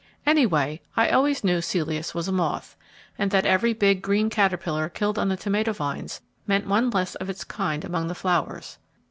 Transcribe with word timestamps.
Anyway, 0.25 0.81
I 0.97 1.09
always 1.11 1.43
knew 1.43 1.61
Celeus 1.61 2.15
was 2.15 2.27
a 2.27 2.31
moth, 2.31 2.75
and 3.19 3.29
that 3.29 3.45
every 3.45 3.71
big, 3.71 4.01
green 4.01 4.31
caterpillar 4.31 4.89
killed 4.89 5.19
on 5.19 5.29
the 5.29 5.37
tomato 5.37 5.73
vines 5.73 6.21
meant 6.47 6.65
one 6.65 6.89
less 6.89 7.13
of 7.13 7.29
its 7.29 7.43
kind 7.43 7.85
among 7.85 8.07
the 8.07 8.15
flowers. 8.15 8.79